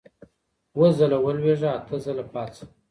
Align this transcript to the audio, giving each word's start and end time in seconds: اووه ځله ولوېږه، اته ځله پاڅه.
اووه 0.73 0.87
ځله 0.97 1.17
ولوېږه، 1.21 1.69
اته 1.77 1.95
ځله 2.03 2.23
پاڅه. 2.33 2.63